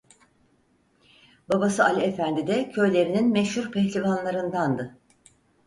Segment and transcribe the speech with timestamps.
[1.49, 4.97] Babası Ali Efendi de köylerinin meşhur pehlivanlarındandı.